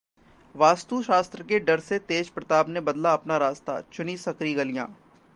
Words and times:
वास्तुशास्त्र 0.55 1.43
के 1.43 1.59
डर 1.59 1.79
से 1.79 1.99
तेज 1.99 2.29
प्रताप 2.29 2.69
ने 2.69 2.81
बदला 2.81 3.13
अपना 3.13 3.37
रास्ता, 3.37 3.79
चुनी 3.93 4.17
संकरी 4.17 4.53
गलियां 4.53 4.87